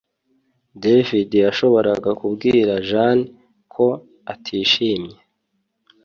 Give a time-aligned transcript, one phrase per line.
[0.83, 3.23] David yashoboraga kubwira Jane
[3.73, 3.85] ko
[4.33, 5.17] atishimye